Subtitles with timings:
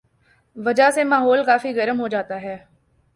[0.57, 2.57] وجہ سے ماحول کافی گرم ہوجاتا ہے